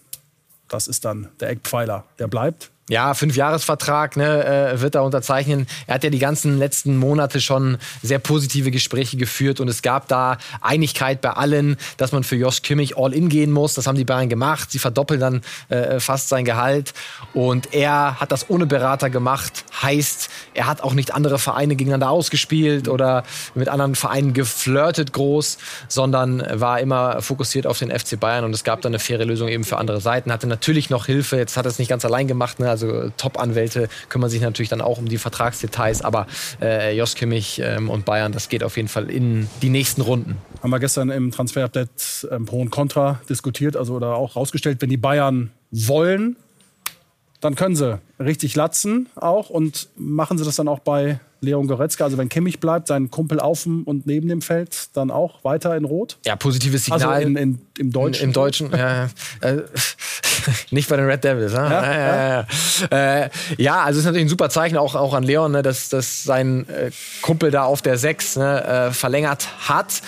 das 0.69 0.87
ist 0.87 1.05
dann 1.05 1.29
der 1.39 1.49
Eckpfeiler, 1.49 2.05
der 2.17 2.27
bleibt. 2.27 2.71
Ja, 2.89 3.13
Fünfjahresvertrag 3.13 4.17
ne, 4.17 4.73
äh, 4.73 4.81
wird 4.81 4.95
er 4.95 5.03
unterzeichnen. 5.03 5.67
Er 5.85 5.95
hat 5.95 6.03
ja 6.03 6.09
die 6.09 6.17
ganzen 6.17 6.57
letzten 6.57 6.97
Monate 6.97 7.39
schon 7.39 7.77
sehr 8.01 8.17
positive 8.17 8.71
Gespräche 8.71 9.15
geführt 9.15 9.59
und 9.59 9.67
es 9.67 9.83
gab 9.83 10.07
da 10.07 10.39
Einigkeit 10.59 11.21
bei 11.21 11.29
allen, 11.29 11.77
dass 11.97 12.11
man 12.11 12.23
für 12.23 12.35
Josh 12.35 12.63
Kimmich 12.63 12.97
all 12.97 13.13
in 13.13 13.29
gehen 13.29 13.51
muss. 13.51 13.75
Das 13.75 13.85
haben 13.85 13.95
die 13.95 14.05
Bayern 14.05 14.27
gemacht. 14.27 14.71
Sie 14.71 14.79
verdoppeln 14.79 15.19
dann 15.19 15.41
äh, 15.69 15.99
fast 15.99 16.29
sein 16.29 16.45
Gehalt 16.45 16.93
und 17.35 17.75
er 17.75 18.19
hat 18.19 18.31
das 18.31 18.49
ohne 18.49 18.65
Berater 18.65 19.11
gemacht. 19.11 19.65
Heißt, 19.83 20.29
er 20.55 20.65
hat 20.65 20.81
auch 20.81 20.95
nicht 20.95 21.13
andere 21.13 21.37
Vereine 21.37 21.75
gegeneinander 21.75 22.09
ausgespielt 22.09 22.87
oder 22.87 23.23
mit 23.53 23.69
anderen 23.69 23.93
Vereinen 23.93 24.33
geflirtet 24.33 25.13
groß, 25.13 25.59
sondern 25.87 26.43
war 26.59 26.79
immer 26.79 27.21
fokussiert 27.21 27.67
auf 27.67 27.77
den 27.77 27.91
FC 27.91 28.19
Bayern 28.19 28.45
und 28.45 28.55
es 28.55 28.63
gab 28.63 28.81
dann 28.81 28.93
eine 28.93 28.99
faire 28.99 29.25
Lösung 29.25 29.47
eben 29.47 29.63
für 29.63 29.77
andere 29.77 30.01
Seiten. 30.01 30.31
Hatte 30.31 30.47
natürlich 30.47 30.89
noch 30.89 31.05
Hilfe. 31.05 31.37
Jetzt 31.37 31.55
hat 31.55 31.67
er 31.67 31.69
es 31.69 31.77
nicht 31.77 31.89
ganz 31.89 32.03
allein 32.03 32.27
gemacht. 32.27 32.59
Ne? 32.59 32.67
Also 32.67 32.78
Top-Anwälte 33.17 33.89
kümmern 34.09 34.29
sich 34.29 34.41
natürlich 34.41 34.69
dann 34.69 34.81
auch 34.81 34.97
um 34.97 35.07
die 35.07 35.17
Vertragsdetails. 35.17 36.01
Aber 36.01 36.27
äh, 36.61 36.95
Jos 36.95 37.15
Kimmich 37.15 37.61
ähm, 37.63 37.89
und 37.89 38.05
Bayern, 38.05 38.31
das 38.31 38.49
geht 38.49 38.63
auf 38.63 38.77
jeden 38.77 38.89
Fall 38.89 39.09
in 39.09 39.47
die 39.61 39.69
nächsten 39.69 40.01
Runden. 40.01 40.37
Haben 40.61 40.71
wir 40.71 40.79
gestern 40.79 41.09
im 41.09 41.31
Transfer-Update 41.31 42.27
ähm, 42.31 42.45
Pro 42.45 42.61
und 42.61 42.69
Contra 42.69 43.21
diskutiert, 43.29 43.77
also 43.77 43.95
oder 43.95 44.15
auch 44.15 44.35
rausgestellt, 44.35 44.81
wenn 44.81 44.89
die 44.89 44.97
Bayern 44.97 45.51
wollen, 45.71 46.35
dann 47.41 47.55
können 47.55 47.75
sie 47.75 47.99
richtig 48.19 48.55
latzen 48.55 49.07
auch 49.15 49.49
und 49.49 49.89
machen 49.95 50.37
sie 50.37 50.43
das 50.43 50.57
dann 50.57 50.67
auch 50.67 50.79
bei 50.79 51.19
Leon 51.41 51.67
Goretzka. 51.67 52.03
Also 52.03 52.17
wenn 52.17 52.27
Kimmich 52.27 52.59
bleibt, 52.59 52.87
sein 52.87 53.11
Kumpel 53.11 53.39
auf 53.39 53.63
dem 53.63 53.83
und 53.83 54.05
neben 54.05 54.27
dem 54.27 54.41
Feld, 54.41 54.89
dann 54.93 55.09
auch 55.09 55.43
weiter 55.43 55.75
in 55.77 55.85
Rot. 55.85 56.17
Ja, 56.25 56.35
positives 56.35 56.85
Signal. 56.85 57.07
Also 57.07 57.27
in, 57.27 57.35
in, 57.37 57.61
im 57.77 57.91
Deutschen. 57.91 58.23
Im 58.25 58.33
Deutschen, 58.33 58.71
ja. 58.71 59.09
Äh, 59.41 59.61
nicht 60.71 60.89
bei 60.89 60.97
den 60.97 61.05
Red 61.05 61.23
Devils. 61.23 61.53
Ne? 61.53 61.59
Ja, 61.59 61.93
ja, 61.93 62.45
ja. 62.91 63.23
Äh, 63.23 63.29
ja, 63.57 63.83
also 63.83 63.97
es 63.97 63.99
ist 63.99 64.05
natürlich 64.05 64.25
ein 64.25 64.29
super 64.29 64.49
Zeichen 64.49 64.77
auch, 64.77 64.95
auch 64.95 65.13
an 65.13 65.23
Leon, 65.23 65.51
ne, 65.51 65.61
dass, 65.61 65.89
dass 65.89 66.23
sein 66.23 66.67
äh, 66.69 66.91
Kumpel 67.21 67.51
da 67.51 67.63
auf 67.63 67.81
der 67.81 67.97
6 67.97 68.37
ne, 68.37 68.63
äh, 68.63 68.91
verlängert 68.91 69.47
hat 69.67 70.01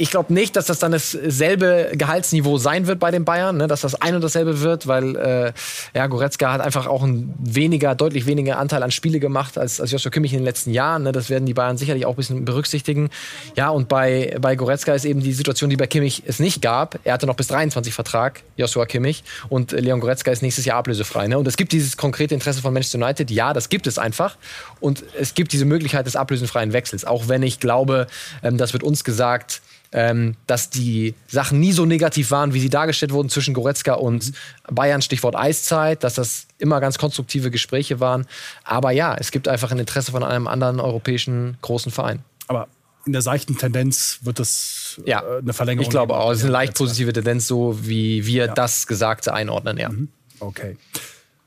ich 0.00 0.10
glaube 0.10 0.32
nicht, 0.32 0.56
dass 0.56 0.66
das 0.66 0.78
dann 0.78 0.92
dasselbe 0.92 1.92
Gehaltsniveau 1.92 2.56
sein 2.56 2.86
wird 2.86 2.98
bei 2.98 3.10
den 3.10 3.26
Bayern, 3.26 3.58
ne? 3.58 3.66
dass 3.66 3.82
das 3.82 3.94
ein 4.00 4.14
und 4.14 4.24
dasselbe 4.24 4.60
wird, 4.60 4.86
weil 4.86 5.14
äh, 5.16 5.52
ja, 5.94 6.06
Goretzka 6.06 6.52
hat 6.52 6.62
einfach 6.62 6.86
auch 6.86 7.02
ein 7.02 7.34
weniger, 7.38 7.94
deutlich 7.94 8.24
weniger 8.24 8.58
Anteil 8.58 8.82
an 8.82 8.90
Spiele 8.90 9.20
gemacht 9.20 9.58
als, 9.58 9.78
als 9.78 9.90
Joshua 9.90 10.10
Kimmich 10.10 10.32
in 10.32 10.38
den 10.38 10.44
letzten 10.44 10.70
Jahren. 10.70 11.02
Ne? 11.02 11.12
Das 11.12 11.28
werden 11.28 11.44
die 11.44 11.52
Bayern 11.52 11.76
sicherlich 11.76 12.06
auch 12.06 12.14
ein 12.14 12.16
bisschen 12.16 12.44
berücksichtigen. 12.46 13.10
Ja, 13.56 13.68
und 13.68 13.88
bei, 13.88 14.36
bei 14.40 14.56
Goretzka 14.56 14.94
ist 14.94 15.04
eben 15.04 15.20
die 15.20 15.34
Situation, 15.34 15.68
die 15.68 15.76
bei 15.76 15.86
Kimmich 15.86 16.22
es 16.26 16.38
nicht 16.38 16.62
gab. 16.62 16.98
Er 17.04 17.12
hatte 17.12 17.26
noch 17.26 17.36
bis 17.36 17.48
23 17.48 17.92
Vertrag, 17.92 18.42
Joshua 18.56 18.86
Kimmich, 18.86 19.22
und 19.50 19.72
Leon 19.72 20.00
Goretzka 20.00 20.30
ist 20.30 20.40
nächstes 20.40 20.64
Jahr 20.64 20.78
ablösefrei. 20.78 21.28
Ne? 21.28 21.38
Und 21.38 21.46
es 21.46 21.58
gibt 21.58 21.72
dieses 21.72 21.98
konkrete 21.98 22.32
Interesse 22.32 22.62
von 22.62 22.72
Manchester 22.72 22.98
United. 22.98 23.30
Ja, 23.30 23.52
das 23.52 23.68
gibt 23.68 23.86
es 23.86 23.98
einfach. 23.98 24.38
Und 24.80 25.04
es 25.18 25.34
gibt 25.34 25.52
diese 25.52 25.66
Möglichkeit 25.66 26.06
des 26.06 26.16
ablösefreien 26.16 26.72
Wechsels. 26.72 27.04
Auch 27.04 27.28
wenn 27.28 27.42
ich 27.42 27.60
glaube, 27.60 28.06
ähm, 28.42 28.56
das 28.56 28.72
wird 28.72 28.82
uns 28.82 29.04
gesagt, 29.04 29.60
ähm, 29.92 30.36
dass 30.46 30.70
die 30.70 31.14
Sachen 31.26 31.58
nie 31.60 31.72
so 31.72 31.84
negativ 31.84 32.30
waren, 32.30 32.54
wie 32.54 32.60
sie 32.60 32.70
dargestellt 32.70 33.12
wurden 33.12 33.28
zwischen 33.28 33.54
Goretzka 33.54 33.94
und 33.94 34.32
Bayern, 34.70 35.02
Stichwort 35.02 35.36
Eiszeit, 35.36 36.04
dass 36.04 36.14
das 36.14 36.46
immer 36.58 36.80
ganz 36.80 36.98
konstruktive 36.98 37.50
Gespräche 37.50 38.00
waren. 38.00 38.26
Aber 38.64 38.92
ja, 38.92 39.16
es 39.18 39.30
gibt 39.30 39.48
einfach 39.48 39.70
ein 39.72 39.78
Interesse 39.78 40.12
von 40.12 40.22
einem 40.22 40.46
anderen 40.46 40.80
europäischen 40.80 41.56
großen 41.62 41.90
Verein. 41.90 42.20
Aber 42.46 42.68
in 43.06 43.12
der 43.12 43.22
seichten 43.22 43.56
Tendenz 43.56 44.20
wird 44.22 44.38
das 44.38 45.00
ja, 45.04 45.22
äh, 45.22 45.38
eine 45.38 45.52
Verlängerung. 45.52 45.84
Ich 45.84 45.90
glaube 45.90 46.16
auch, 46.16 46.30
es 46.30 46.38
ist 46.38 46.44
eine 46.44 46.52
leicht 46.52 46.74
positive 46.74 47.12
Tendenz, 47.12 47.46
so 47.46 47.78
wie 47.82 48.26
wir 48.26 48.46
ja. 48.46 48.54
das 48.54 48.86
Gesagte 48.86 49.32
einordnen, 49.32 49.78
ja. 49.78 49.88
Mhm. 49.88 50.08
Okay. 50.38 50.76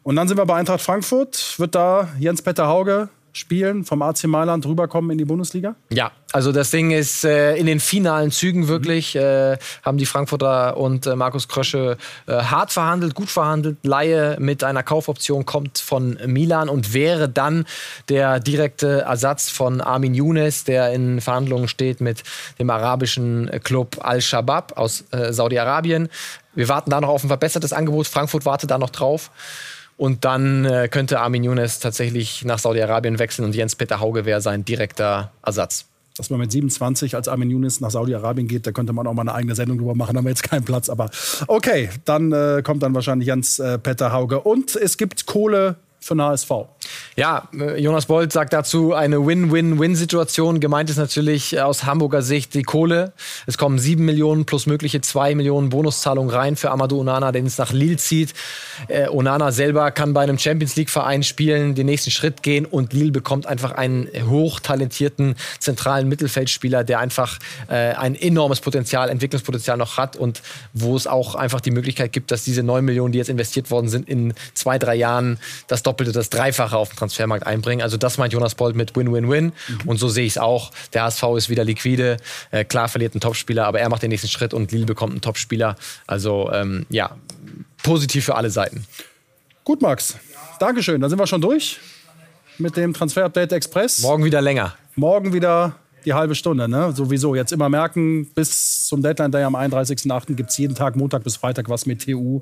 Und 0.04 0.16
dann 0.18 0.28
sind 0.28 0.38
wir 0.38 0.46
bei 0.46 0.56
Eintracht 0.56 0.82
Frankfurt. 0.82 1.56
Wird 1.58 1.76
da 1.76 2.10
Jens-Peter 2.20 2.68
Hauge 2.68 3.10
spielen, 3.34 3.84
vom 3.84 4.02
AC 4.02 4.26
Mailand 4.26 4.66
rüberkommen 4.66 5.12
in 5.12 5.18
die 5.18 5.26
Bundesliga? 5.26 5.76
Ja, 5.92 6.12
also 6.32 6.52
das 6.52 6.72
Ding 6.72 6.92
ist 6.92 7.26
äh, 7.26 7.56
in 7.56 7.66
den 7.66 7.80
finalen 7.80 8.32
Zügen 8.32 8.68
wirklich, 8.68 9.16
mhm. 9.16 9.22
äh, 9.22 9.58
haben 9.84 9.98
die 9.98 10.06
Frankfurter 10.06 10.78
und 10.78 11.06
äh, 11.06 11.16
Markus 11.16 11.48
Krösche 11.48 11.98
äh, 12.28 12.32
hart 12.32 12.72
verhandelt, 12.72 13.16
gut 13.16 13.30
verhandelt. 13.30 13.78
Laie 13.84 14.38
mit 14.40 14.64
einer 14.64 14.84
Kaufoption 14.84 15.46
kommt 15.46 15.80
von 15.80 16.18
Milan 16.26 16.70
und 16.70 16.94
wäre 16.94 17.28
dann 17.28 17.66
der 18.08 18.40
direkte 18.40 19.02
Ersatz 19.02 19.50
von 19.50 19.82
Armin 19.82 20.14
Younes, 20.14 20.64
der 20.64 20.94
in 20.94 21.20
Verhandlungen 21.20 21.68
steht 21.68 22.02
mit 22.02 22.24
dem 22.60 22.70
arabischen 22.70 23.50
Club 23.64 23.98
Al-Shabaab 24.02 24.78
aus 24.78 25.06
äh, 25.12 25.34
Saudi-Arabien. 25.34 26.10
Wir 26.56 26.70
warten 26.70 26.92
da 26.92 27.02
noch 27.02 27.10
auf 27.10 27.24
ein 27.24 27.30
verbessertes 27.30 27.74
Angebot. 27.74 28.08
Frankfurt 28.08 28.46
wartet 28.46 28.70
da 28.70 28.78
noch 28.78 28.92
drauf. 28.92 29.32
Und 29.98 30.26
dann 30.26 30.66
äh, 30.66 30.88
könnte 30.90 31.20
Armin 31.20 31.44
Younes 31.44 31.80
tatsächlich 31.80 32.44
nach 32.46 32.60
Saudi-Arabien 32.60 33.20
wechseln 33.20 33.46
und 33.46 33.56
Jens-Peter 33.56 34.00
Hauge 34.00 34.26
wäre 34.26 34.42
sein 34.42 34.66
direkter 34.66 35.32
Ersatz. 35.46 35.86
Dass 36.18 36.30
man 36.30 36.40
mit 36.40 36.52
27 36.52 37.16
als 37.16 37.28
Armin 37.28 37.50
Younes 37.50 37.80
nach 37.80 37.90
Saudi-Arabien 37.90 38.48
geht, 38.48 38.68
da 38.68 38.72
könnte 38.72 38.94
man 38.94 39.08
auch 39.08 39.14
mal 39.14 39.22
eine 39.22 39.34
eigene 39.34 39.56
Sendung 39.56 39.80
drüber 39.80 39.96
machen, 39.96 40.14
da 40.14 40.20
haben 40.20 40.26
wir 40.26 40.30
jetzt 40.30 40.44
keinen 40.44 40.64
Platz. 40.64 40.90
Aber 40.90 41.10
okay, 41.48 41.90
dann 42.06 42.32
äh, 42.32 42.62
kommt 42.64 42.84
dann 42.84 42.94
wahrscheinlich 42.94 43.28
Jens-Peter 43.28 44.08
äh, 44.08 44.12
Hauge. 44.12 44.42
Und 44.42 44.76
es 44.76 44.98
gibt 44.98 45.26
Kohle 45.26 45.76
für 46.04 46.16
den 46.16 46.22
HSV. 46.22 46.52
Ja, 47.16 47.48
äh, 47.58 47.80
Jonas 47.80 48.08
Bolt 48.08 48.32
sagt 48.32 48.54
dazu 48.54 48.94
eine 48.94 49.26
Win-Win-Win-Situation. 49.26 50.60
Gemeint 50.60 50.90
ist 50.90 50.98
natürlich 50.98 51.60
aus 51.62 51.86
Hamburger 51.86 52.22
Sicht 52.22 52.54
die 52.54 52.64
Kohle. 52.64 53.14
Es 53.46 53.58
kommen 53.58 53.80
sieben 53.80 54.06
Millionen 54.06 54.46
plus 54.46 54.66
mögliche 54.66 55.02
zwei 55.02 55.36
Millionen 55.36 55.70
Bonuszahlungen 55.70 56.34
rein 56.34 56.56
für 56.56 56.72
Amadou 56.72 57.02
Onana, 57.02 57.32
den 57.32 57.46
es 57.46 57.58
nach 57.58 57.72
Lille 57.72 57.98
zieht. 57.98 58.34
Äh, 58.88 59.08
Onana 59.10 59.52
selber 59.52 59.92
kann 59.92 60.14
bei 60.14 60.22
einem 60.22 60.38
Champions 60.40 60.76
League-Verein 60.76 61.24
spielen, 61.24 61.76
den 61.76 61.86
nächsten 61.86 62.12
Schritt 62.12 62.44
gehen 62.44 62.66
und 62.66 62.94
Lille 62.94 63.12
bekommt 63.12 63.46
einfach 63.46 63.72
einen 63.72 64.08
hochtalentierten 64.30 65.36
zentralen 65.60 66.08
Mittelfeldspieler, 66.10 66.84
der 66.84 67.00
einfach 67.00 67.40
äh, 67.68 67.94
ein 67.94 68.16
enormes 68.16 68.60
Potenzial, 68.62 69.10
Entwicklungspotenzial 69.10 69.78
noch 69.78 69.98
hat 69.98 70.16
und 70.16 70.42
wo 70.74 70.96
es 70.96 71.08
auch 71.08 71.36
einfach 71.36 71.62
die 71.62 71.72
Möglichkeit 71.72 72.12
gibt, 72.12 72.32
dass 72.32 72.44
diese 72.44 72.64
neun 72.64 72.86
Millionen, 72.86 73.12
die 73.12 73.20
jetzt 73.20 73.30
investiert 73.30 73.72
worden 73.72 73.90
sind, 73.90 74.10
in 74.10 74.34
zwei, 74.54 74.80
drei 74.80 74.96
Jahren 74.96 75.40
das 75.68 75.84
Doppelte, 75.94 76.12
das 76.12 76.30
Dreifache 76.30 76.76
auf 76.76 76.90
den 76.90 76.98
Transfermarkt 76.98 77.46
einbringen. 77.46 77.84
Also 77.84 77.98
das 77.98 78.18
meint 78.18 78.34
Jonas 78.34 78.56
Bolt 78.56 78.76
mit 78.76 78.96
Win-Win-Win. 78.96 79.46
Mhm. 79.46 79.80
Und 79.86 79.98
so 79.98 80.10
sehe 80.10 80.26
ich 80.26 80.34
es 80.34 80.38
auch. 80.40 80.72
Der 80.94 81.04
HSV 81.04 81.24
ist 81.38 81.50
wieder 81.50 81.64
liquide. 81.64 82.18
Äh, 82.50 82.66
klar 82.66 82.88
verliert 82.88 83.14
einen 83.14 83.22
Topspieler, 83.22 83.68
aber 83.68 83.80
er 83.80 83.90
macht 83.90 84.02
den 84.02 84.10
nächsten 84.10 84.28
Schritt 84.28 84.54
und 84.54 84.72
Lille 84.72 84.86
bekommt 84.86 85.12
einen 85.12 85.22
Topspieler. 85.22 85.76
Also 86.08 86.52
ähm, 86.52 86.88
ja, 86.90 87.16
positiv 87.84 88.26
für 88.26 88.36
alle 88.36 88.50
Seiten. 88.50 88.88
Gut, 89.64 89.82
Max. 89.82 90.18
Dankeschön. 90.60 91.00
Dann 91.00 91.12
sind 91.12 91.20
wir 91.20 91.28
schon 91.28 91.42
durch 91.42 91.80
mit 92.58 92.76
dem 92.76 92.94
Transfer-Update 92.94 93.52
Express. 93.52 94.00
Morgen 94.02 94.26
wieder 94.26 94.42
länger. 94.42 94.76
Morgen 94.96 95.32
wieder 95.32 95.76
die 96.06 96.14
halbe 96.14 96.34
Stunde, 96.34 96.68
ne? 96.68 96.92
Sowieso. 96.94 97.36
Jetzt 97.36 97.52
immer 97.52 97.70
merken, 97.70 98.26
bis 98.34 98.88
zum 98.88 99.02
Deadline 99.02 99.32
Day 99.32 99.44
am 99.44 99.56
31.08. 99.56 100.34
gibt 100.34 100.50
es 100.50 100.58
jeden 100.58 100.76
Tag, 100.76 100.96
Montag 100.96 101.24
bis 101.24 101.38
Freitag, 101.38 101.70
was 101.70 101.86
mit 101.86 102.04
TU. 102.04 102.42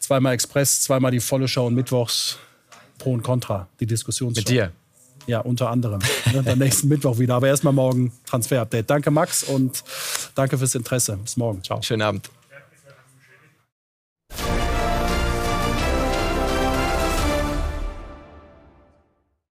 Zweimal 0.00 0.34
Express, 0.34 0.82
zweimal 0.82 1.12
die 1.12 1.20
volle 1.20 1.48
Show 1.48 1.66
und 1.66 1.74
mittwochs 1.74 2.38
Pro 3.04 3.12
und 3.12 3.22
Contra, 3.22 3.68
die 3.80 3.86
Diskussion. 3.86 4.32
Mit 4.34 4.48
dir? 4.48 4.72
Ja, 5.26 5.40
unter 5.40 5.68
anderem. 5.68 6.00
Ne, 6.32 6.42
dann 6.42 6.58
nächsten 6.58 6.88
Mittwoch 6.88 7.18
wieder. 7.18 7.34
Aber 7.34 7.48
erstmal 7.48 7.74
morgen 7.74 8.12
Transfer-Update. 8.24 8.88
Danke, 8.88 9.10
Max, 9.10 9.42
und 9.42 9.84
danke 10.34 10.56
fürs 10.56 10.74
Interesse. 10.74 11.18
Bis 11.18 11.36
morgen. 11.36 11.62
Ciao. 11.62 11.82
Schönen 11.82 12.00
Abend. 12.00 12.30